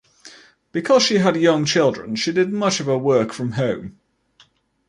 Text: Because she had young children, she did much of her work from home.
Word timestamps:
Because 0.71 1.03
she 1.03 1.19
had 1.19 1.35
young 1.35 1.63
children, 1.63 2.15
she 2.15 2.31
did 2.31 2.51
much 2.51 2.79
of 2.79 2.87
her 2.87 2.97
work 2.97 3.31
from 3.31 3.51
home. 3.51 3.99